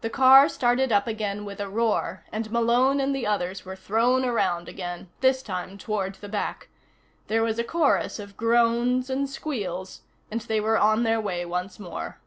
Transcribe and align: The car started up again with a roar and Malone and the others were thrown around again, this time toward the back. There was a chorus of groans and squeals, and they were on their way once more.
The 0.00 0.10
car 0.10 0.48
started 0.48 0.90
up 0.90 1.06
again 1.06 1.44
with 1.44 1.60
a 1.60 1.68
roar 1.68 2.24
and 2.32 2.50
Malone 2.50 2.98
and 2.98 3.14
the 3.14 3.28
others 3.28 3.64
were 3.64 3.76
thrown 3.76 4.24
around 4.24 4.68
again, 4.68 5.08
this 5.20 5.40
time 5.40 5.78
toward 5.78 6.16
the 6.16 6.28
back. 6.28 6.68
There 7.28 7.44
was 7.44 7.60
a 7.60 7.62
chorus 7.62 8.18
of 8.18 8.36
groans 8.36 9.08
and 9.08 9.30
squeals, 9.30 10.00
and 10.32 10.40
they 10.40 10.60
were 10.60 10.78
on 10.78 11.04
their 11.04 11.20
way 11.20 11.44
once 11.46 11.78
more. 11.78 12.18